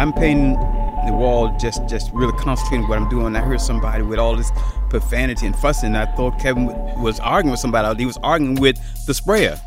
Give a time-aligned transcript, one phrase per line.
[0.00, 3.36] I'm painting the wall, just just really concentrating what I'm doing.
[3.36, 4.50] I heard somebody with all this
[4.88, 5.94] profanity and fussing.
[5.94, 6.68] I thought Kevin
[7.02, 8.00] was arguing with somebody.
[8.00, 9.60] He was arguing with the sprayer.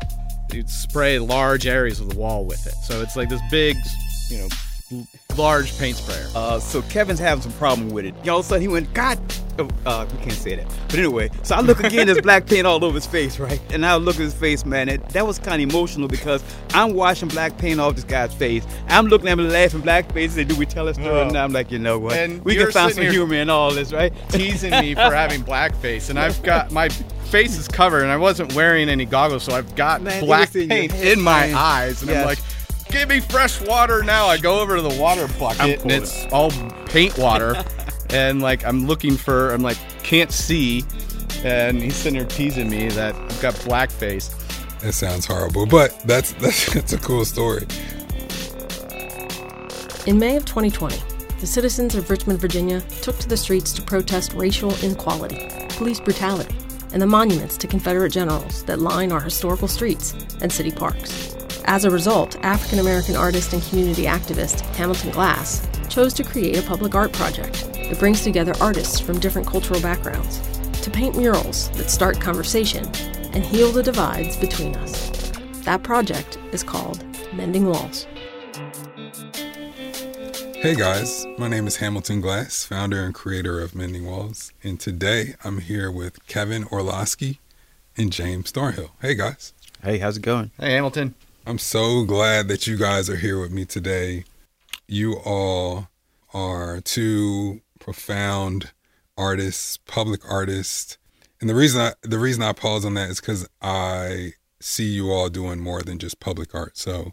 [0.52, 2.74] You'd spray large areas of the wall with it.
[2.82, 3.76] So it's like this big,
[4.28, 5.06] you know,
[5.36, 6.28] large paint sprayer.
[6.34, 8.14] Uh, so Kevin's having some problem with it.
[8.28, 9.18] All of a sudden he went, God,
[9.58, 10.66] oh, uh, we can't say that.
[10.88, 13.60] But anyway, so I look again, there's black paint all over his face, right?
[13.70, 14.88] And I look at his face, man.
[14.88, 18.64] It, that was kind of emotional because I'm washing black paint off this guy's face.
[18.88, 20.38] I'm looking at him laughing black faces.
[20.38, 21.08] And do we tell a story?
[21.22, 22.16] And I'm like, you know what?
[22.16, 24.12] And we you're can find some humor in all this, right?
[24.30, 28.54] teasing me for having blackface, and I've got my face is covered, and I wasn't
[28.54, 32.26] wearing any goggles, so I've got Man, black in paint in my eyes, and I'm
[32.26, 32.38] like,
[32.94, 36.02] "Give me fresh water now!" I go over to the water bucket, and pulling.
[36.02, 36.50] it's all
[36.86, 37.56] paint water,
[38.10, 40.84] and like I'm looking for, I'm like can't see,
[41.42, 44.30] and he's sitting there teasing me that I've got blackface.
[44.80, 47.66] That sounds horrible, but that's that's that's a cool story.
[50.06, 50.96] In May of 2020,
[51.40, 56.54] the citizens of Richmond, Virginia took to the streets to protest racial inequality, police brutality,
[56.92, 61.34] and the monuments to Confederate generals that line our historical streets and city parks.
[61.66, 66.62] As a result, African American artist and community activist Hamilton Glass chose to create a
[66.62, 70.40] public art project that brings together artists from different cultural backgrounds
[70.82, 72.84] to paint murals that start conversation
[73.32, 75.10] and heal the divides between us.
[75.64, 78.06] That project is called Mending Walls.
[80.56, 85.34] Hey guys, my name is Hamilton Glass, founder and creator of Mending Walls, and today
[85.42, 87.40] I'm here with Kevin Orlowski
[87.96, 88.90] and James Thornhill.
[89.00, 90.50] Hey guys, Hey, how's it going?
[90.58, 91.14] Hey Hamilton,
[91.46, 94.24] I'm so glad that you guys are here with me today.
[94.88, 95.88] You all
[96.32, 98.72] are two profound
[99.18, 100.96] artists, public artists,
[101.40, 105.10] and the reason I, the reason I pause on that is because I see you
[105.10, 106.78] all doing more than just public art.
[106.78, 107.12] So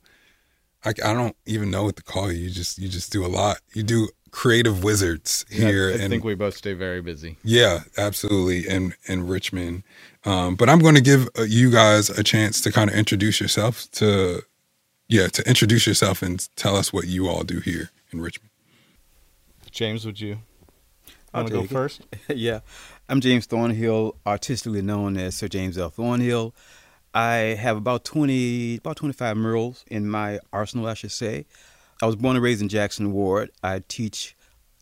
[0.86, 2.46] I, I don't even know what to call you.
[2.46, 3.58] You just you just do a lot.
[3.74, 7.38] You do creative wizards here, I, I and think we both stay very busy.
[7.44, 9.84] yeah, absolutely, in in Richmond.
[10.24, 13.42] Um, but I'm going to give uh, you guys a chance to kind of introduce
[13.42, 14.44] yourself to,
[15.08, 18.52] yeah, to introduce yourself and tell us what you all do here in Richmond.
[19.72, 20.40] James, would you
[21.34, 21.70] I'll want to go it.
[21.70, 22.02] first?
[22.28, 22.60] yeah.
[23.10, 25.90] I'm James Thornhill, artistically known as Sir James L.
[25.90, 26.54] Thornhill.
[27.14, 31.46] I have about 20, about 25 murals in my arsenal, I should say.
[32.02, 33.52] I was born and raised in Jackson Ward.
[33.64, 34.36] I teach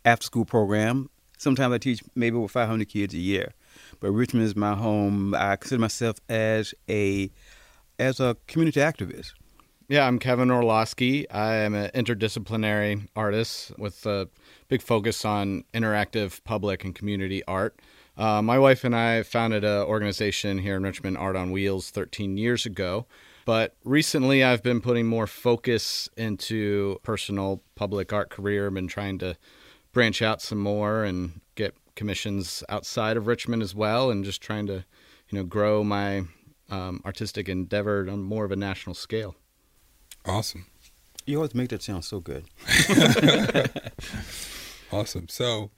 [0.05, 1.09] after school program.
[1.37, 3.53] Sometimes I teach maybe with 500 kids a year.
[3.99, 5.35] But Richmond is my home.
[5.35, 7.31] I consider myself as a
[7.97, 9.33] as a community activist.
[9.89, 11.29] Yeah, I'm Kevin Orlowski.
[11.31, 14.29] I am an interdisciplinary artist with a
[14.67, 17.79] big focus on interactive public and community art.
[18.15, 22.37] Uh, my wife and I founded an organization here in Richmond, Art on Wheels, 13
[22.37, 23.07] years ago.
[23.45, 28.67] But recently, I've been putting more focus into personal public art career.
[28.67, 29.37] I've been trying to
[29.91, 34.65] branch out some more and get commissions outside of Richmond as well, and just trying
[34.67, 34.85] to,
[35.29, 36.23] you know, grow my
[36.69, 39.35] um, artistic endeavor on more of a national scale.
[40.25, 40.65] Awesome,
[41.25, 42.45] You always make that sound so good.
[44.91, 45.27] awesome.
[45.27, 45.71] So,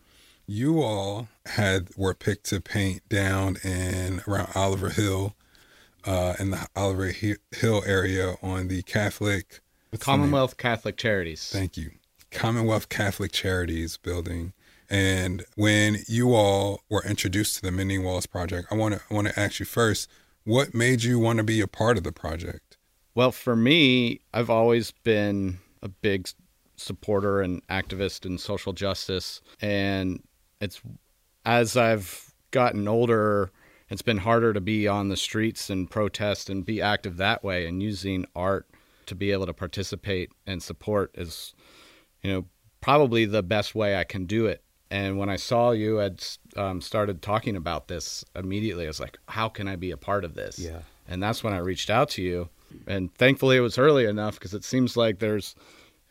[0.45, 5.35] you all had were picked to paint down in around Oliver Hill,
[6.05, 10.11] uh, in the Oliver Hi- Hill area on the Catholic what's the?
[10.11, 11.49] Commonwealth Catholic Charities.
[11.51, 11.91] Thank you.
[12.31, 14.53] Commonwealth Catholic Charities building.
[14.91, 19.13] And when you all were introduced to the Mending Walls project, I want to I
[19.13, 20.09] want to ask you first,
[20.43, 22.77] what made you want to be a part of the project?
[23.15, 26.27] Well, for me, I've always been a big
[26.75, 29.41] supporter and activist in social justice.
[29.61, 30.21] And
[30.59, 30.81] it's
[31.45, 33.49] as I've gotten older,
[33.89, 37.65] it's been harder to be on the streets and protest and be active that way.
[37.65, 38.67] And using art
[39.05, 41.53] to be able to participate and support is,
[42.21, 42.45] you know,
[42.81, 44.61] probably the best way I can do it.
[44.91, 46.23] And when I saw you had
[46.57, 50.25] um, started talking about this immediately, I was like, how can I be a part
[50.25, 50.59] of this?
[50.59, 50.81] Yeah.
[51.07, 52.49] And that's when I reached out to you.
[52.85, 55.55] And thankfully, it was early enough because it seems like there's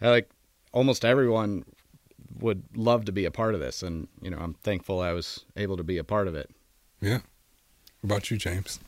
[0.00, 0.30] like
[0.72, 1.64] almost everyone
[2.38, 3.82] would love to be a part of this.
[3.82, 6.50] And, you know, I'm thankful I was able to be a part of it.
[7.02, 7.20] Yeah.
[8.00, 8.80] What about you, James?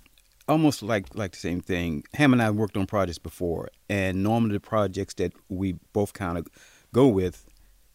[0.49, 2.05] almost like like the same thing.
[2.14, 6.38] Ham and I worked on projects before, and normally the projects that we both kind
[6.38, 6.46] of
[6.93, 7.46] go with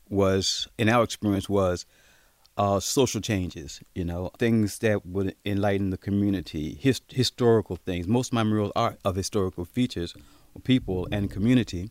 [0.09, 1.85] was, in our experience, was
[2.57, 3.81] uh, social changes.
[3.95, 8.07] You know, things that would enlighten the community, his, historical things.
[8.07, 10.15] Most of my murals are of historical features,
[10.63, 11.89] people and community.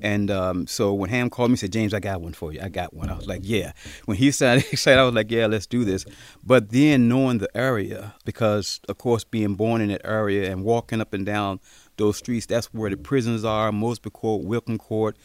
[0.00, 2.60] And um, so when Ham called me, and said, "James, I got one for you.
[2.60, 3.72] I got one." I was like, "Yeah."
[4.06, 6.04] When he sounded excited, I was like, "Yeah, let's do this."
[6.44, 11.00] But then knowing the area, because of course being born in that area and walking
[11.00, 11.60] up and down
[11.96, 12.46] those streets.
[12.46, 15.16] That's where the prisons are, Mosby Court, Whitcomb Court.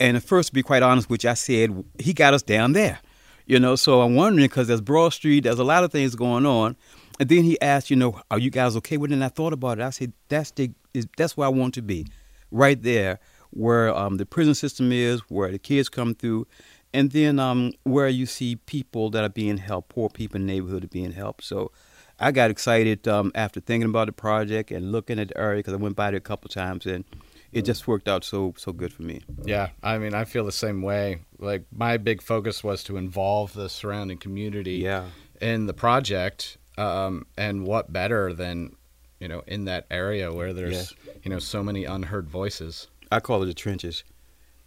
[0.00, 3.00] And at first, to be quite honest you, I said he got us down there.
[3.46, 6.44] You know, so I'm wondering because there's Broad Street, there's a lot of things going
[6.44, 6.76] on.
[7.18, 9.14] And then he asked, you know, are you guys okay with it?
[9.14, 9.82] And I thought about it.
[9.82, 10.70] I said, that's the
[11.16, 12.06] that's where I want to be,
[12.50, 16.46] right there where um, the prison system is, where the kids come through,
[16.92, 20.52] and then um, where you see people that are being helped, poor people in the
[20.52, 21.44] neighborhood are being helped.
[21.44, 21.70] So
[22.18, 25.74] I got excited um, after thinking about the project and looking at the area because
[25.74, 27.04] I went by there a couple times and
[27.52, 29.20] it just worked out so so good for me.
[29.44, 31.20] Yeah, I mean, I feel the same way.
[31.38, 35.06] Like my big focus was to involve the surrounding community Yeah.
[35.40, 38.76] in the project, um, and what better than
[39.20, 42.88] you know in that area where there's you know so many unheard voices.
[43.10, 44.04] I call it the trenches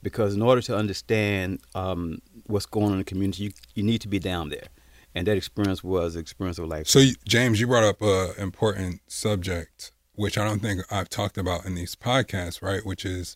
[0.02, 4.02] because in order to understand um, what's going on in the community, you, you need
[4.02, 4.68] to be down there.
[5.14, 6.88] And that experience was an experience of life.
[6.88, 9.92] So, you- James, you brought up an important subject,
[10.22, 12.86] which I don't think I've talked about in these podcasts, right?
[12.86, 13.36] Which is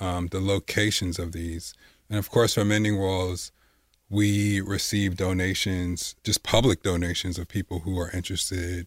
[0.00, 1.74] um, the locations of these.
[2.08, 3.52] And of course, from Mending Walls,
[4.08, 8.86] we receive donations, just public donations of people who are interested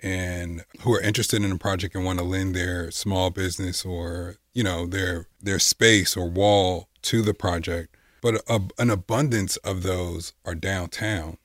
[0.00, 4.36] and who are interested in the project and want to lend their small business or
[4.54, 7.94] you know their their space or wall to the project.
[8.22, 11.36] But a, an abundance of those are downtown.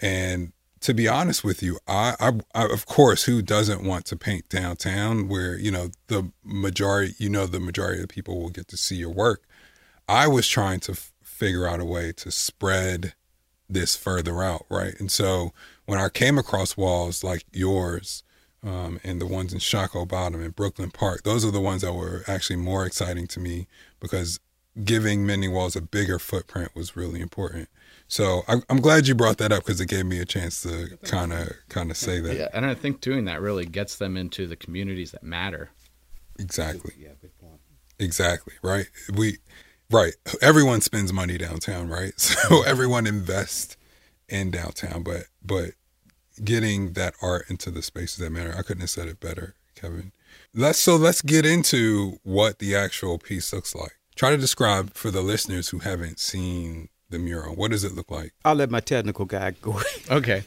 [0.00, 4.16] And to be honest with you, I, I, I, of course, who doesn't want to
[4.16, 8.68] paint downtown where, you know, the majority, you know, the majority of people will get
[8.68, 9.42] to see your work.
[10.08, 13.14] I was trying to f- figure out a way to spread
[13.70, 14.94] this further out, right?
[14.98, 15.52] And so
[15.86, 18.24] when I came across walls like yours
[18.64, 21.92] um, and the ones in Shockoe Bottom and Brooklyn Park, those are the ones that
[21.92, 23.68] were actually more exciting to me
[24.00, 24.40] because
[24.84, 27.68] giving Mending Walls a bigger footprint was really important.
[28.08, 30.98] So I, I'm glad you brought that up because it gave me a chance to
[31.04, 34.16] kind of kind of say that Yeah, and I think doing that really gets them
[34.16, 35.70] into the communities that matter.
[36.38, 37.60] exactly, Yeah, good point.
[37.98, 38.86] exactly, right?
[39.14, 39.38] We,
[39.90, 40.14] right?
[40.40, 42.12] Everyone spends money downtown, right?
[42.18, 43.76] So everyone invests
[44.28, 45.70] in downtown, but but
[46.42, 48.54] getting that art into the spaces that matter.
[48.56, 50.12] I couldn't have said it better, Kevin.
[50.54, 53.96] Let's so let's get into what the actual piece looks like.
[54.14, 57.54] Try to describe for the listeners who haven't seen the mural.
[57.54, 58.32] What does it look like?
[58.44, 59.80] I'll let my technical guy go.
[60.10, 60.44] Okay.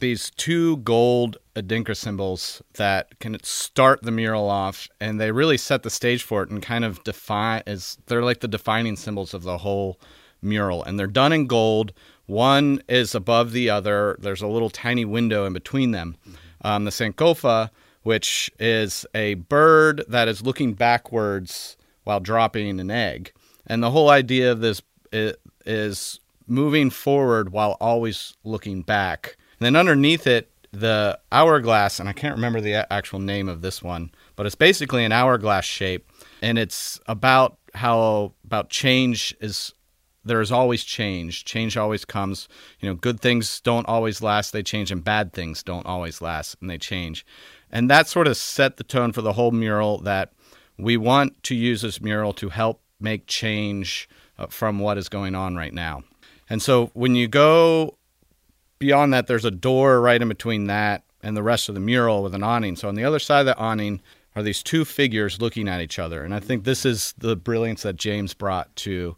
[0.00, 5.84] These two gold Adinkra symbols that can start the mural off, and they really set
[5.84, 9.44] the stage for it and kind of define as they're like the defining symbols of
[9.44, 10.00] the whole
[10.40, 10.82] mural.
[10.82, 11.92] And they're done in gold.
[12.26, 14.16] One is above the other.
[14.18, 16.16] There's a little tiny window in between them.
[16.62, 17.70] Um, the Sankofa,
[18.02, 23.32] which is a bird that is looking backwards while dropping an egg.
[23.66, 24.82] And the whole idea of this
[25.64, 29.36] is moving forward while always looking back.
[29.58, 33.82] And then underneath it, the hourglass, and I can't remember the actual name of this
[33.82, 36.10] one, but it's basically an hourglass shape,
[36.40, 39.74] and it's about how about change is
[40.24, 41.44] there is always change.
[41.44, 42.48] Change always comes.
[42.80, 46.56] You know, good things don't always last, they change, and bad things don't always last,
[46.60, 47.26] and they change.
[47.70, 50.32] And that sort of set the tone for the whole mural that
[50.82, 54.08] we want to use this mural to help make change
[54.38, 56.02] uh, from what is going on right now.
[56.48, 57.96] And so when you go
[58.78, 62.22] beyond that, there's a door right in between that and the rest of the mural
[62.22, 62.76] with an awning.
[62.76, 64.00] So on the other side of the awning
[64.34, 66.24] are these two figures looking at each other.
[66.24, 69.16] And I think this is the brilliance that James brought to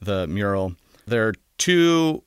[0.00, 0.74] the mural.
[1.06, 2.22] There are two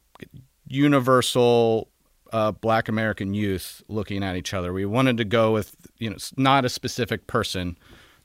[0.68, 1.90] universal
[2.32, 4.74] uh, Black American youth looking at each other.
[4.74, 7.78] We wanted to go with you know not a specific person,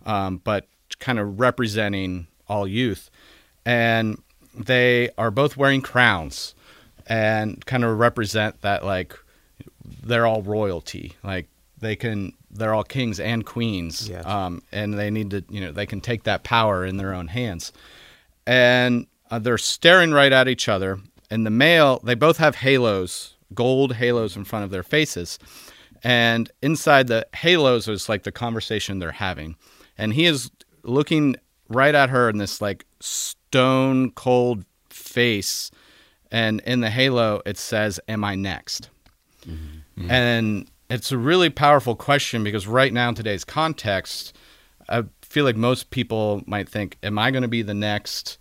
[0.07, 0.67] um, but
[0.99, 3.11] kind of representing all youth,
[3.65, 4.21] and
[4.55, 6.55] they are both wearing crowns
[7.07, 9.17] and kind of represent that like
[10.03, 11.15] they're all royalty.
[11.23, 11.47] Like
[11.79, 14.27] they can they're all kings and queens Yes.
[14.27, 17.29] um, and they need to you know they can take that power in their own
[17.29, 17.73] hands.
[18.47, 20.99] And uh, they're staring right at each other.
[21.31, 25.39] And the male they both have halos gold halos in front of their faces.
[26.03, 29.57] And inside the halos is like the conversation they're having
[29.99, 30.51] and he is
[30.83, 31.37] looking
[31.69, 35.71] right at her in this like stone cold face.
[36.33, 38.89] And in the halo it says am i next?
[40.11, 44.37] And it's a really powerful question because right now in today's context
[44.89, 48.39] i feel like most people might think am i going to be the next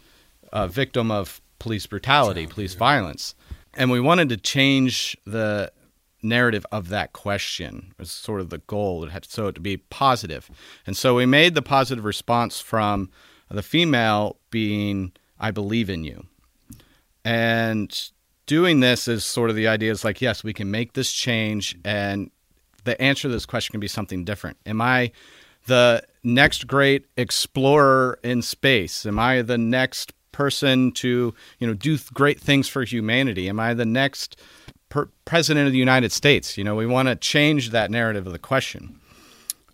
[0.52, 3.36] uh, victim of police brutality police violence?
[3.76, 5.72] And we wanted to change the
[6.22, 10.50] narrative of that question was sort of the goal it had so to be positive
[10.86, 13.10] and so we made the positive response from
[13.50, 16.26] the female being i believe in you
[17.24, 18.12] and
[18.50, 21.78] doing this is sort of the idea is like, yes, we can make this change.
[21.86, 22.32] And
[22.84, 24.58] the answer to this question can be something different.
[24.66, 25.12] Am I
[25.68, 29.06] the next great explorer in space?
[29.06, 33.50] Am I the next person to you know do great things for humanity?
[33.50, 34.42] Am I the next
[34.90, 36.58] per- president of the United States?
[36.58, 39.00] You know, we want to change that narrative of the question.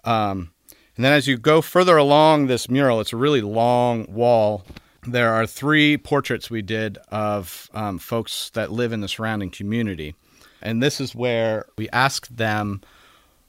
[0.04, 0.52] Um,
[0.96, 4.64] and then as you go further along this mural, it's a really long wall.
[5.08, 10.16] There are three portraits we did of um, folks that live in the surrounding community.
[10.62, 12.82] And this is where we asked them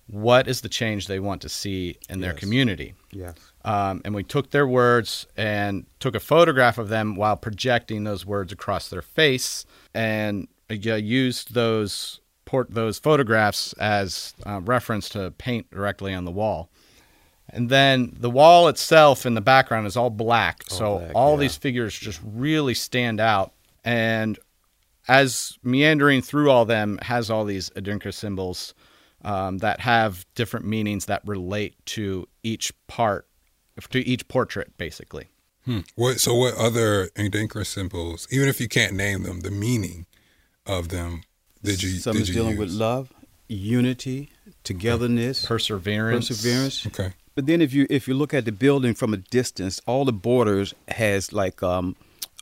[0.08, 2.94] what is the change they want to see in their community.
[3.10, 3.34] Yes.
[3.64, 8.24] Um, and we took their words and took a photograph of them while projecting those
[8.24, 15.70] words across their face, and used those port those photographs as uh, reference to paint
[15.70, 16.70] directly on the wall.
[17.50, 21.40] And then the wall itself in the background is all black, so black, all yeah.
[21.40, 23.52] these figures just really stand out.
[23.84, 24.38] And
[25.06, 28.74] as meandering through all them has all these Adinka symbols
[29.24, 33.28] um, that have different meanings that relate to each part,
[33.90, 35.28] to each portrait, basically.
[35.96, 36.20] What?
[36.20, 40.06] So, what other Adinkra symbols, even if you can't name them, the meaning
[40.66, 41.22] of them,
[41.62, 41.90] did you?
[41.98, 42.58] Some did is you dealing use?
[42.58, 43.12] with love,
[43.48, 44.30] unity,
[44.64, 46.28] togetherness, Perseverance.
[46.28, 46.86] perseverance.
[46.86, 47.12] Okay.
[47.34, 50.12] But then if you if you look at the building from a distance, all the
[50.12, 51.96] borders has like um,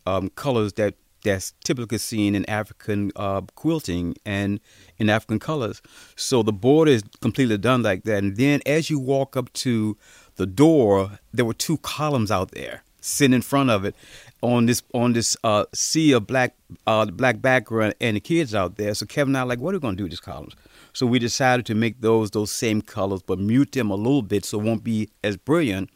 [0.07, 4.61] um, colors that that's typically seen in African uh, quilting and
[4.99, 5.81] in African colors.
[6.17, 8.23] So the border is completely done like that.
[8.23, 9.97] And then as you walk up to
[10.37, 13.95] the door, there were two columns out there sitting in front of it
[14.43, 16.55] on this on this uh, sea of black
[16.87, 18.95] uh, black background and the kids out there.
[18.95, 20.55] So Kevin and I were like, what are we going to do with these columns?
[20.93, 24.45] So we decided to make those those same colors, but mute them a little bit
[24.45, 25.91] so it won't be as brilliant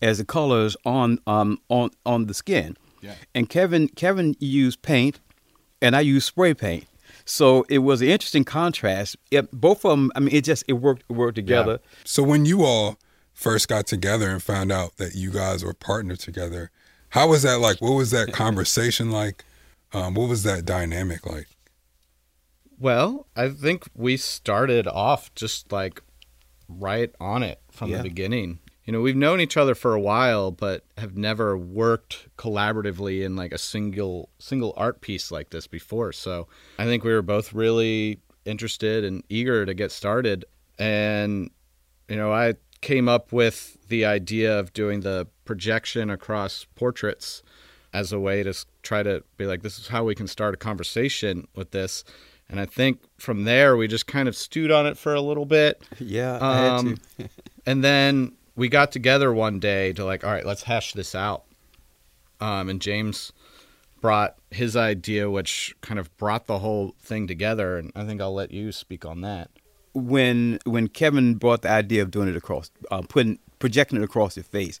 [0.00, 2.76] as the colors on um on on the skin.
[3.00, 3.14] Yeah.
[3.34, 5.20] And Kevin Kevin used paint,
[5.82, 6.86] and I used spray paint.
[7.24, 9.16] So it was an interesting contrast.
[9.30, 11.80] It, both of them, I mean, it just it worked it worked together.
[12.04, 12.98] So, when you all
[13.32, 16.70] first got together and found out that you guys were partnered together,
[17.14, 17.80] how was that like?
[17.80, 19.44] What was that conversation like?
[19.92, 21.46] Um, what was that dynamic like?
[22.76, 26.02] Well, I think we started off just like
[26.68, 27.98] right on it from Yeah.
[27.98, 28.58] the beginning.
[28.84, 33.36] You know, we've known each other for a while, but have never worked collaboratively in
[33.36, 36.12] like a single single art piece like this before.
[36.12, 36.48] So
[36.80, 40.44] I think we were both really interested and eager to get started.
[40.80, 41.50] And
[42.08, 47.42] you know, I came up with the idea of doing the projection across portraits
[47.92, 50.56] as a way to try to be like, this is how we can start a
[50.56, 52.02] conversation with this.
[52.48, 55.46] And I think from there, we just kind of stewed on it for a little
[55.46, 55.80] bit.
[56.00, 57.28] Yeah, I had Um, to.
[57.66, 61.44] And then we got together one day to like, all right, let's hash this out.
[62.40, 63.32] Um, and James
[64.00, 67.78] brought his idea, which kind of brought the whole thing together.
[67.78, 69.50] And I think I'll let you speak on that.
[69.94, 74.36] when when Kevin brought the idea of doing it across, uh, putting projecting it across
[74.36, 74.80] your face,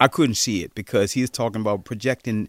[0.00, 2.48] I couldn't see it because he's talking about projecting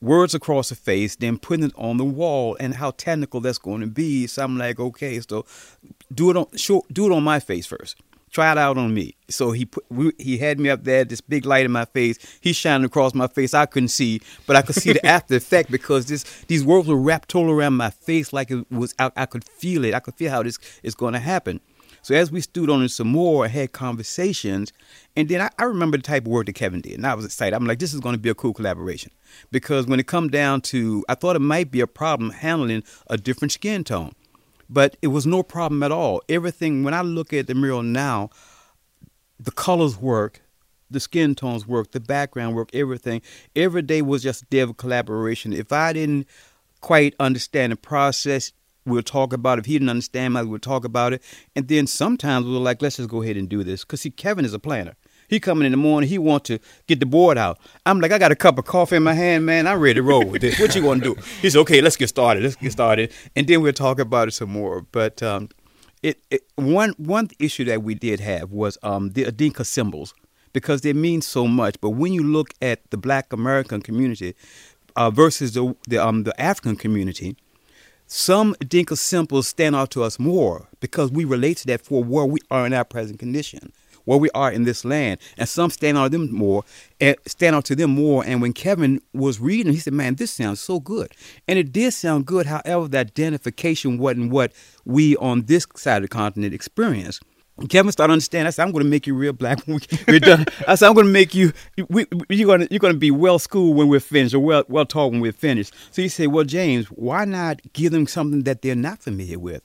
[0.00, 3.80] words across the face, then putting it on the wall, and how technical that's going
[3.80, 4.26] to be.
[4.26, 5.44] So I'm like, okay, so
[6.12, 7.96] do it on show, do it on my face first.
[8.30, 9.16] Try it out on me.
[9.28, 12.16] So he put we, he had me up there, this big light in my face.
[12.40, 13.54] He's shining across my face.
[13.54, 16.96] I couldn't see, but I could see the after effect because this these words were
[16.96, 18.94] wrapped all around my face, like it was.
[19.00, 19.94] I, I could feel it.
[19.94, 21.60] I could feel how this is going to happen.
[22.02, 24.72] So as we stewed on it some more, I had conversations,
[25.16, 27.24] and then I, I remember the type of work that Kevin did, and I was
[27.24, 27.54] excited.
[27.54, 29.10] I'm like, this is going to be a cool collaboration
[29.50, 33.16] because when it come down to, I thought it might be a problem handling a
[33.16, 34.12] different skin tone,
[34.68, 36.22] but it was no problem at all.
[36.28, 38.30] Everything when I look at the mural now,
[39.38, 40.40] the colors work,
[40.90, 43.22] the skin tones work, the background work, everything.
[43.54, 45.52] Every day was just a day of collaboration.
[45.52, 46.26] If I didn't
[46.80, 48.52] quite understand the process,
[48.84, 49.60] we'll talk about it.
[49.60, 51.22] If he didn't understand we'll talk about it.
[51.54, 53.84] And then sometimes we're like, let's just go ahead and do this.
[53.84, 54.96] Because see, Kevin is a planner.
[55.28, 56.58] He coming in the morning, he want to
[56.88, 57.60] get the board out.
[57.86, 59.68] I'm like, I got a cup of coffee in my hand, man.
[59.68, 60.58] I'm ready to roll with this.
[60.58, 61.14] What you to do?
[61.40, 62.42] He said, okay, let's get started.
[62.42, 63.12] Let's get started.
[63.36, 64.82] And then we'll talk about it some more.
[64.90, 65.48] But um,
[66.02, 70.14] it, it one one issue that we did have was um, the Adinka symbols
[70.52, 71.80] because they mean so much.
[71.80, 74.34] But when you look at the Black American community
[74.96, 77.36] uh, versus the the, um, the African community,
[78.12, 82.26] some Adinka symbols stand out to us more because we relate to that for where
[82.26, 83.72] we are in our present condition,
[84.04, 86.64] where we are in this land, and some stand out to them more,
[87.00, 88.24] and stand out to them more.
[88.26, 91.12] And when Kevin was reading, he said, "Man, this sounds so good,"
[91.46, 92.46] and it did sound good.
[92.46, 94.52] However, the identification wasn't what
[94.84, 97.22] we on this side of the continent experienced.
[97.68, 98.46] Kevin started understanding.
[98.46, 100.88] I said, "I'm going to make you real black when we- we're done." I said,
[100.88, 101.52] "I'm going to make you.
[101.88, 104.64] We, you're going to you're going to be well schooled when we're finished, or well
[104.68, 108.44] well taught when we're finished." So he said, "Well, James, why not give them something
[108.44, 109.62] that they're not familiar with?"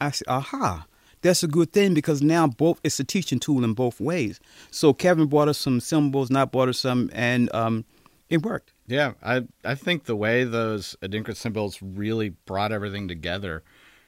[0.00, 0.86] I said, "Aha."
[1.20, 4.38] that's a good thing because now both it's a teaching tool in both ways.
[4.70, 7.84] So Kevin brought us some symbols, not brought us some, and um,
[8.30, 8.72] it worked.
[8.86, 13.64] Yeah, I I think the way those Adinkra symbols really brought everything together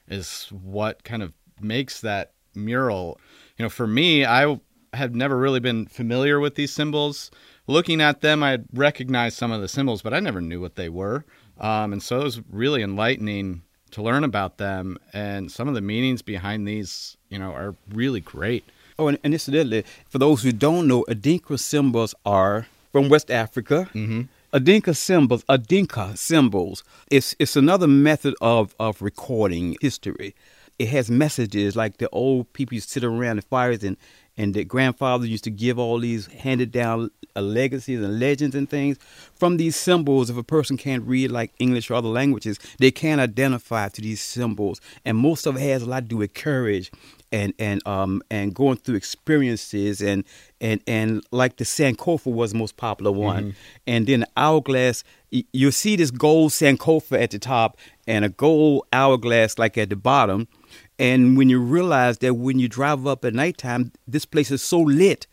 [0.06, 3.20] is what kind of makes that mural.
[3.56, 4.58] You know, for me, I
[4.94, 7.30] had never really been familiar with these symbols.
[7.66, 10.88] Looking at them, I recognized some of the symbols, but I never knew what they
[10.88, 11.24] were.
[11.58, 15.80] Um, and so it was really enlightening to learn about them and some of the
[15.80, 17.16] meanings behind these.
[17.28, 18.64] You know, are really great.
[18.98, 23.88] Oh, and, and incidentally, for those who don't know, Adinkra symbols are from West Africa.
[23.94, 24.22] Mm-hmm.
[24.52, 26.82] Adinka symbols, Adinka symbols.
[27.10, 30.34] It's it's another method of of recording history.
[30.80, 33.98] It has messages like the old people used to sit around the fires and
[34.38, 38.70] and the grandfather used to give all these handed down uh, legacies and legends and
[38.70, 38.96] things
[39.34, 40.30] from these symbols.
[40.30, 44.22] If a person can't read like English or other languages, they can identify to these
[44.22, 46.90] symbols, and most of it has a lot to do with courage
[47.30, 50.24] and and um and going through experiences and
[50.62, 53.58] and and like the Sankofa was the most popular one, mm-hmm.
[53.86, 55.04] and then the hourglass.
[55.52, 57.76] You see this gold Sankofa at the top
[58.08, 60.48] and a gold hourglass like at the bottom,
[60.98, 64.80] and when you realize that when you drive up at nighttime, this place is so
[64.80, 65.26] lit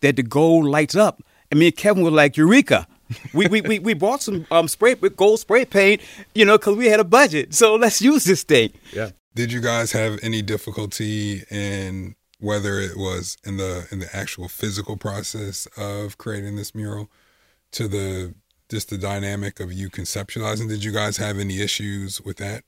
[0.00, 1.22] that the gold lights up.
[1.52, 2.86] I mean, Kevin was like, Eureka!
[3.34, 6.00] we, we, we, we bought some um, spray gold spray paint,
[6.34, 7.54] you know, because we had a budget.
[7.54, 8.72] So let's use this thing.
[8.92, 9.10] Yeah.
[9.34, 14.48] Did you guys have any difficulty in whether it was in the in the actual
[14.48, 17.10] physical process of creating this mural
[17.72, 18.34] to the
[18.68, 20.68] just the dynamic of you conceptualizing?
[20.68, 22.64] Did you guys have any issues with that?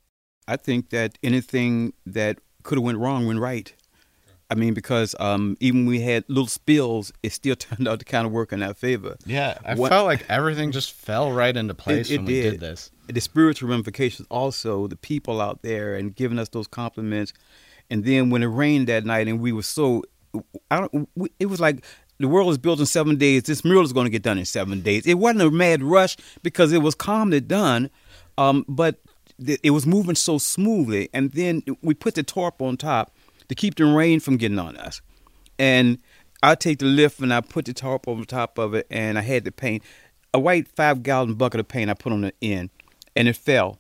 [0.49, 3.73] I think that anything that could have went wrong went right.
[4.51, 8.27] I mean, because um, even we had little spills, it still turned out to kind
[8.27, 9.17] of work in our favor.
[9.25, 12.33] Yeah, I what, felt like everything just fell right into place it, it when we
[12.35, 12.51] did.
[12.53, 17.33] did this the spiritual ramifications also the people out there and giving us those compliments
[17.91, 20.03] and then when it rained that night and we were so
[20.71, 21.85] I don't we, it was like
[22.19, 24.45] the world is built in seven days this mural is going to get done in
[24.45, 27.91] seven days it wasn't a mad rush because it was calmly done
[28.39, 28.99] um, but
[29.49, 33.15] it was moving so smoothly and then we put the tarp on top
[33.49, 35.01] to keep the rain from getting on us
[35.59, 35.99] and
[36.43, 39.23] I take the lift and I put the tarp over top of it and I
[39.23, 39.83] had the paint
[40.35, 42.71] a white five gallon bucket of paint I put on the end
[43.15, 43.79] and it fell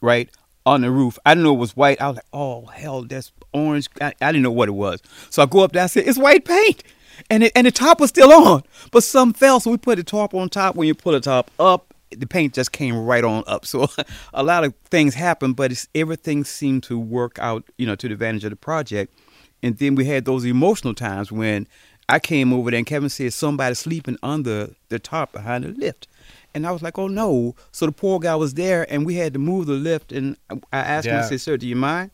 [0.00, 0.30] right
[0.66, 1.18] on the roof.
[1.24, 2.00] I didn't know it was white.
[2.00, 3.88] I was like, oh hell, that's orange.
[4.00, 5.00] I, I didn't know what it was.
[5.30, 5.84] So I go up there.
[5.84, 6.82] I said, it's white paint,
[7.30, 9.60] and it, and the top was still on, but some fell.
[9.60, 10.74] So we put the tarp on top.
[10.74, 13.66] When you pull the top up, the paint just came right on up.
[13.76, 13.88] So
[14.32, 18.08] a lot of things happened, but it's, everything seemed to work out, you know, to
[18.08, 19.12] the advantage of the project.
[19.62, 21.66] And then we had those emotional times when
[22.08, 26.06] I came over there and Kevin said somebody sleeping under the top behind the lift.
[26.54, 27.54] And I was like, oh no.
[27.72, 30.12] So the poor guy was there and we had to move the lift.
[30.12, 31.18] And I asked yeah.
[31.18, 32.12] him, I said, sir, do you mind?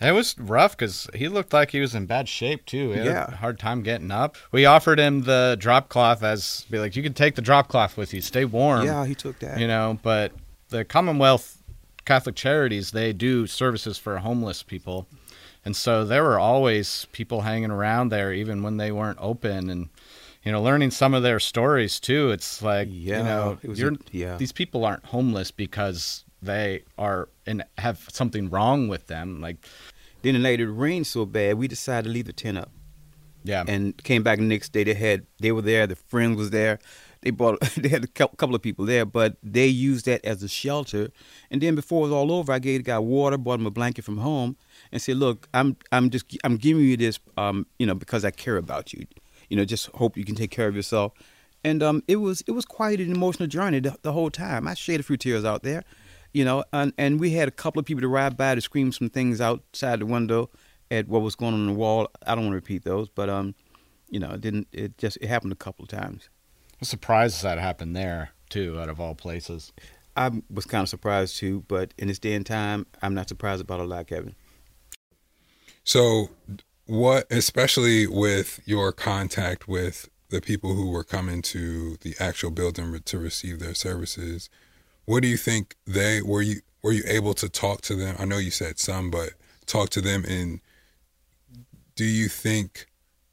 [0.00, 2.92] It was rough because he looked like he was in bad shape too.
[2.92, 4.36] He yeah, hard time getting up.
[4.52, 7.96] We offered him the drop cloth as be like, you can take the drop cloth
[7.96, 8.84] with you, stay warm.
[8.84, 9.58] Yeah, he took that.
[9.58, 10.32] You know, but
[10.68, 11.62] the Commonwealth
[12.04, 15.06] Catholic Charities they do services for homeless people,
[15.64, 19.88] and so there were always people hanging around there even when they weren't open and
[20.46, 22.30] you know, learning some of their stories too.
[22.30, 24.36] It's like, yeah, you know, you're, a, yeah.
[24.36, 29.40] these people aren't homeless because they are and have something wrong with them.
[29.40, 29.56] Like,
[30.22, 32.70] then the night it rained so bad, we decided to leave the tent up.
[33.44, 34.82] Yeah, and came back the next day.
[34.82, 35.86] They had they were there.
[35.86, 36.80] The friend was there.
[37.20, 40.48] They brought they had a couple of people there, but they used that as a
[40.48, 41.10] shelter.
[41.50, 43.70] And then before it was all over, I gave the guy water, bought him a
[43.70, 44.56] blanket from home,
[44.90, 48.32] and said, "Look, I'm I'm just I'm giving you this, um, you know, because I
[48.32, 49.06] care about you
[49.48, 51.12] you know, just hope you can take care of yourself.
[51.64, 54.68] And um, it was it was quite an emotional journey the, the whole time.
[54.68, 55.84] I shed a few tears out there,
[56.36, 58.92] you know, and, and we had a couple of people to ride by to scream
[58.92, 60.50] some things outside the window
[60.90, 62.08] at what was going on, on the wall.
[62.26, 63.54] I don't want to repeat those, but um,
[64.10, 64.68] you know, it didn't.
[64.70, 66.28] It just it happened a couple of times.
[66.78, 69.72] I'm surprised that happened there too, out of all places.
[70.14, 73.62] I was kind of surprised too, but in this day and time, I'm not surprised
[73.62, 74.34] about a lot, Kevin.
[75.84, 76.28] So,
[76.84, 83.00] what especially with your contact with the people who were coming to the actual building
[83.06, 84.50] to receive their services
[85.06, 88.24] what do you think they were you were you able to talk to them i
[88.24, 89.30] know you said some but
[89.66, 90.60] talk to them and
[91.94, 92.86] do you think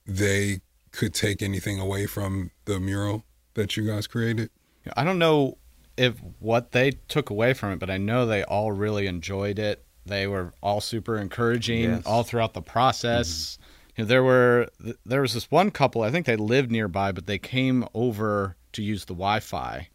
[0.06, 4.50] they could take anything away from the mural that you guys created
[4.96, 5.58] i don't know
[5.96, 9.86] if what they took away from it but i know they all really enjoyed it
[10.06, 12.04] they were all super encouraging yes.
[12.06, 13.58] all throughout the process.
[13.58, 13.64] Mm-hmm.
[13.96, 14.68] You know, there were
[15.06, 16.02] there was this one couple.
[16.02, 19.88] I think they lived nearby, but they came over to use the Wi-Fi.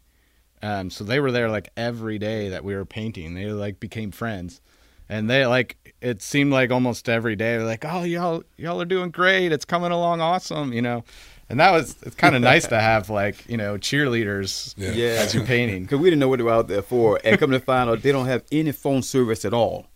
[0.61, 3.33] Um, so they were there like every day that we were painting.
[3.33, 4.61] They like became friends,
[5.07, 8.85] and they like it seemed like almost every day they're like, "Oh, y'all y'all are
[8.85, 9.51] doing great.
[9.51, 11.03] It's coming along awesome," you know.
[11.49, 14.91] And that was it's kind of nice to have like you know cheerleaders Yeah.
[14.91, 15.05] Yeah.
[15.21, 15.83] as you're painting.
[15.85, 17.19] Because we didn't know what they were out there for.
[17.23, 19.87] And come to find out, they don't have any phone service at all.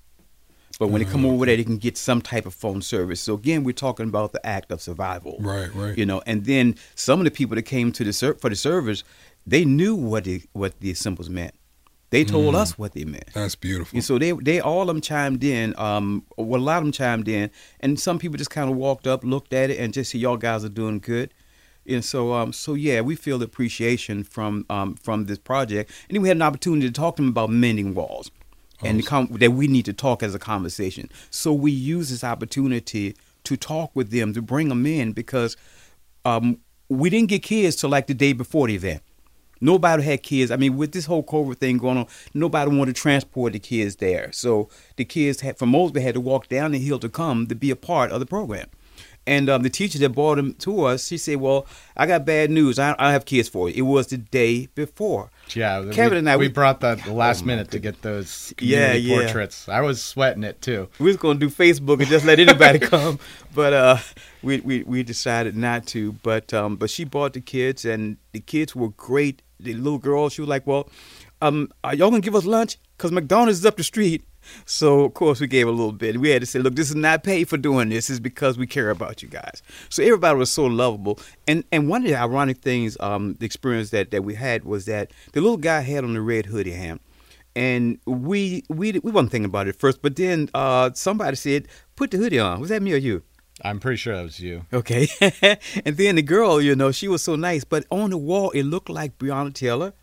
[0.80, 3.22] But when they come over there, they can get some type of phone service.
[3.22, 5.38] So again, we're talking about the act of survival.
[5.40, 5.96] Right, right.
[5.96, 8.56] You know, and then some of the people that came to the ser- for the
[8.56, 9.04] service,
[9.46, 11.54] they knew what the what the symbols meant.
[12.10, 13.34] They told us what they meant.
[13.34, 13.96] That's beautiful.
[13.96, 15.74] And so they they all of them chimed in.
[15.80, 19.08] Um, well, a lot of them chimed in, and some people just kind of walked
[19.08, 21.34] up, looked at it, and just said, "Y'all guys are doing good."
[21.88, 26.16] And so, um, so yeah, we feel the appreciation from um, from this project, and
[26.16, 28.30] then we had an opportunity to talk to them about mending walls,
[28.84, 31.10] and com- that we need to talk as a conversation.
[31.32, 35.58] So we use this opportunity to talk with them to bring them in because
[36.26, 39.02] um, we didn't get kids till like the day before the event.
[39.64, 40.52] Nobody had kids.
[40.52, 43.96] I mean, with this whole COVID thing going on, nobody wanted to transport the kids
[43.96, 44.32] there.
[44.34, 47.56] So the kids had, from Mosby had to walk down the hill to come to
[47.56, 48.68] be a part of the program.
[49.26, 52.52] And um, the teacher that brought them to us, she said, "Well, I got bad
[52.52, 52.78] news.
[52.78, 53.76] I, I have kids for you.
[53.76, 57.14] It was the day before." Yeah, Kevin we, and I, we we- brought that the
[57.14, 59.16] last Oh, my minute to get those Yeah, community yeah.
[59.24, 59.70] portraits.
[59.70, 60.90] I was sweating it too.
[61.00, 63.18] we was gonna do Facebook and just let anybody come,
[63.56, 63.98] but uh,
[64.42, 66.12] we, we we decided not to.
[66.22, 69.42] But um, but she brought the kids, and the kids were great.
[69.64, 70.90] The little girl, she was like, "Well,
[71.42, 72.78] um, are y'all gonna give us lunch?
[72.98, 74.24] Cause McDonald's is up the street."
[74.66, 76.20] So of course we gave a little bit.
[76.20, 78.10] We had to say, "Look, this is not paid for doing this.
[78.10, 81.20] It's because we care about you guys." So everybody was so lovable.
[81.48, 84.86] And and one of the ironic things, um, the experience that that we had was
[84.86, 87.00] that the little guy had on the red hoodie, ham
[87.56, 92.12] and we we we wasn't thinking about it first, but then uh, somebody said, "Put
[92.12, 93.24] the hoodie on." Was that me or you?
[93.62, 94.66] I'm pretty sure that was you.
[94.74, 95.08] Okay.
[95.86, 98.64] and then the girl, you know, she was so nice, but on the wall it
[98.64, 99.94] looked like Breonna Taylor,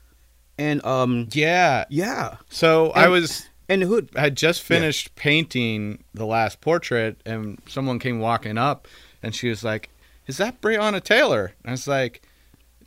[0.57, 1.85] and um, Yeah.
[1.91, 4.11] yeah, So I was and the hood.
[4.17, 8.89] I had just finished painting the last portrait, and someone came walking up,
[9.23, 9.91] and she was like,
[10.27, 12.23] "Is that Breonna Taylor?" And I was like,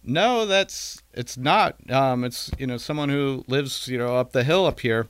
[0.03, 1.75] "No, that's it's not.
[1.89, 5.07] Um, it's you know someone who lives you know up the hill up here."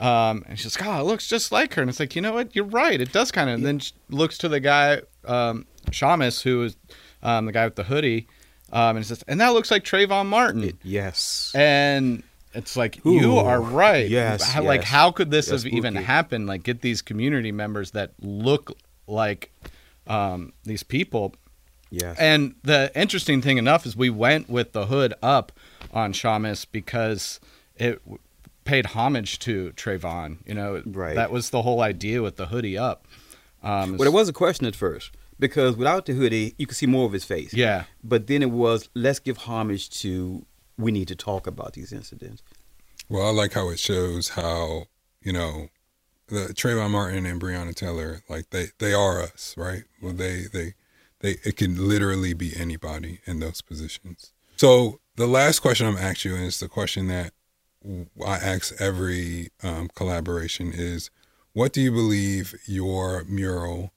[0.00, 2.32] Um, and she's like, "Oh, it looks just like her." And it's like, you know
[2.32, 2.56] what?
[2.56, 3.00] You're right.
[3.00, 3.56] It does kind of.
[3.56, 6.76] And then she looks to the guy, um, Shamus, who is
[7.22, 8.26] um, the guy with the hoodie,
[8.72, 11.52] um, and says, "And that looks like Trayvon Martin." Yes.
[11.54, 12.22] and
[12.54, 14.08] it's like you are right.
[14.08, 16.46] yes, How, Like, how could this That's have even happened?
[16.48, 19.52] Like, get these community members that look like
[20.06, 21.34] um, these people.
[21.90, 22.16] Yes.
[22.18, 25.52] And the interesting thing enough is we went with the hood up
[25.92, 27.38] on Shamus because
[27.76, 28.00] it
[28.70, 30.38] paid homage to Trayvon.
[30.46, 31.16] You know, Right.
[31.16, 33.06] that was the whole idea with the hoodie up.
[33.62, 36.86] Um, well, it was a question at first because without the hoodie, you could see
[36.86, 37.52] more of his face.
[37.52, 37.84] Yeah.
[38.02, 40.46] But then it was, let's give homage to.
[40.78, 42.42] We need to talk about these incidents.
[43.10, 44.84] Well, I like how it shows how
[45.20, 45.68] you know
[46.28, 49.82] the Trayvon Martin and Breonna Taylor, like they they are us, right?
[50.00, 50.72] Well, they they
[51.18, 54.32] they it can literally be anybody in those positions.
[54.56, 57.32] So the last question I'm asking you is the question that
[57.84, 61.10] I ask every um, collaboration is,
[61.52, 63.92] what do you believe your mural,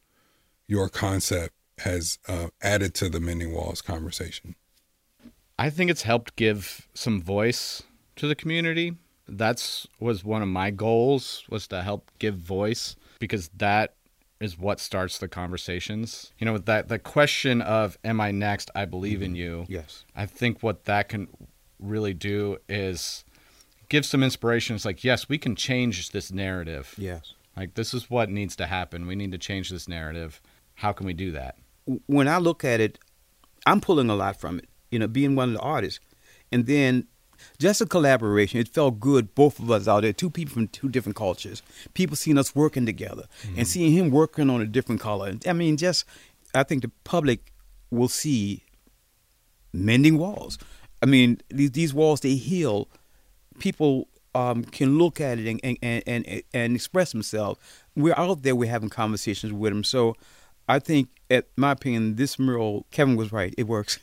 [0.67, 4.55] your concept has uh, added to the Mending Walls conversation?
[5.59, 7.83] I think it's helped give some voice
[8.15, 8.95] to the community.
[9.27, 13.95] That's was one of my goals was to help give voice because that
[14.39, 16.33] is what starts the conversations.
[16.37, 18.71] You know, that the question of am I next?
[18.75, 19.65] I believe in you.
[19.69, 20.03] Yes.
[20.15, 21.27] I think what that can
[21.79, 23.22] really do is
[23.93, 24.75] give some inspiration.
[24.75, 26.95] It's like, yes, we can change this narrative.
[26.97, 27.35] Yes.
[27.55, 29.05] Like this is what needs to happen.
[29.05, 30.41] We need to change this narrative.
[30.73, 31.57] How can we do that?
[32.07, 32.97] when I look at it,
[33.65, 34.69] I'm pulling a lot from it.
[34.89, 35.99] You know, being one of the artists,
[36.51, 37.07] and then
[37.59, 38.59] just a collaboration.
[38.59, 41.61] It felt good, both of us out there, two people from two different cultures,
[41.93, 43.63] people seeing us working together, and mm-hmm.
[43.63, 45.33] seeing him working on a different color.
[45.47, 46.05] I mean, just
[46.55, 47.51] I think the public
[47.91, 48.63] will see
[49.73, 50.57] mending walls.
[51.01, 52.87] I mean, these these walls they heal.
[53.59, 57.59] People um, can look at it and and, and and express themselves.
[57.95, 58.55] We're out there.
[58.55, 59.83] We're having conversations with them.
[59.83, 60.15] So,
[60.67, 62.85] I think, at my opinion, this mural.
[62.91, 63.53] Kevin was right.
[63.57, 63.99] It works.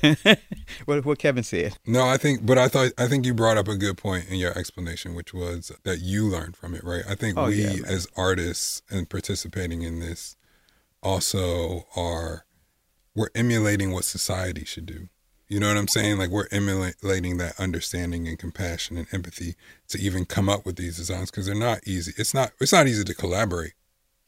[0.84, 1.76] what what Kevin said.
[1.86, 4.36] No, I think, but I thought I think you brought up a good point in
[4.36, 7.02] your explanation, which was that you learned from it, right?
[7.08, 10.36] I think Oh, we yeah, as artists and participating in this
[11.02, 12.46] also are
[13.14, 15.08] we're emulating what society should do.
[15.54, 16.18] You know what I'm saying?
[16.18, 19.54] Like we're emulating that understanding and compassion and empathy
[19.86, 22.12] to even come up with these designs because they're not easy.
[22.18, 23.74] It's not it's not easy to collaborate,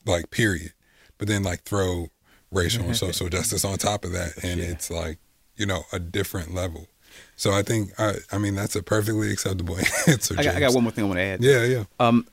[0.07, 0.73] like period.
[1.19, 2.11] But then like throw
[2.53, 4.67] racial and social justice on top of that, and Yeah.
[4.67, 5.19] it's like
[5.57, 6.87] you know a different level.
[7.35, 10.37] So I think I I mean that's a perfectly acceptable answer.
[10.39, 11.43] I got, I got one more thing I want to add.
[11.43, 11.85] Yeah, yeah.
[11.99, 12.25] Um,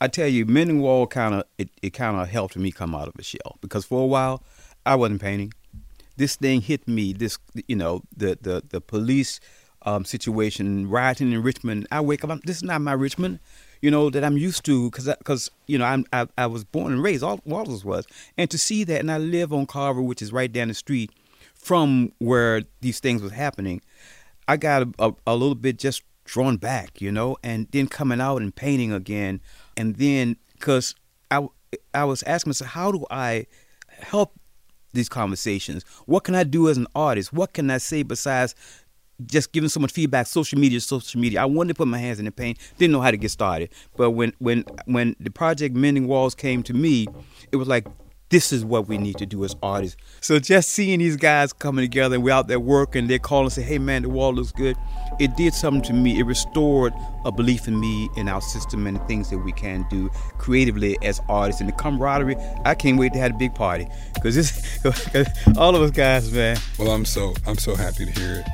[0.00, 3.08] I tell you, Mending Wall kind of it, it kind of helped me come out
[3.08, 4.44] of a shell because for a while
[4.86, 5.52] I wasn't painting.
[6.18, 7.12] This thing hit me.
[7.12, 9.40] This you know the the the police
[9.82, 11.86] um, situation rioting in Richmond.
[11.90, 12.30] I wake up.
[12.30, 13.38] I'm, this is not my Richmond,
[13.80, 16.92] you know that I'm used to because because you know I'm, I I was born
[16.92, 17.22] and raised.
[17.22, 20.52] All Walters was, and to see that, and I live on Carver, which is right
[20.52, 21.10] down the street
[21.54, 23.80] from where these things was happening.
[24.46, 28.20] I got a, a, a little bit just drawn back, you know, and then coming
[28.20, 29.40] out and painting again,
[29.76, 30.94] and then because
[31.30, 31.46] I
[31.94, 33.46] I was asking myself, how do I
[33.90, 34.38] help
[34.92, 35.84] these conversations?
[36.06, 37.32] What can I do as an artist?
[37.32, 38.54] What can I say besides
[39.26, 41.42] just giving so much feedback, social media, social media.
[41.42, 43.70] I wanted to put my hands in the paint, didn't know how to get started.
[43.96, 47.06] But when when when the project Mending Walls came to me,
[47.50, 47.86] it was like
[48.30, 49.96] this is what we need to do as artists.
[50.20, 53.52] So just seeing these guys coming together and we're out there working, they call and
[53.52, 54.76] say, "Hey man, the wall looks good."
[55.18, 56.18] It did something to me.
[56.18, 56.92] It restored
[57.24, 60.96] a belief in me, in our system, and the things that we can do creatively
[61.02, 61.60] as artists.
[61.60, 64.78] And the camaraderie, I can't wait to have a big party because this,
[65.56, 66.58] all of us guys, man.
[66.78, 68.48] Well, I'm so I'm so happy to hear it.